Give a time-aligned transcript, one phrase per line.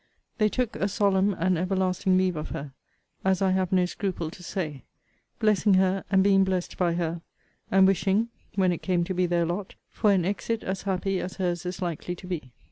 [0.39, 2.73] They took a solemn and everlasting leave of her,
[3.23, 4.83] as I have no scruple to say;
[5.37, 7.21] blessing her, and being blessed by her;
[7.69, 11.35] and wishing (when it came to be their lot) for an exit as happy as
[11.35, 12.51] her's is likely to be.